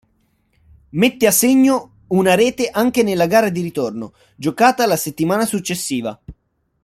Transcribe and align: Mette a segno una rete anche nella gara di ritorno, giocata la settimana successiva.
Mette 0.93 1.27
a 1.27 1.29
segno 1.31 1.97
una 2.07 2.33
rete 2.33 2.69
anche 2.71 3.03
nella 3.03 3.27
gara 3.27 3.49
di 3.51 3.61
ritorno, 3.61 4.13
giocata 4.35 4.87
la 4.87 4.97
settimana 4.97 5.45
successiva. 5.45 6.19